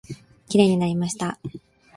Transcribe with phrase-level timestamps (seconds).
[0.49, 1.37] きれいになりました。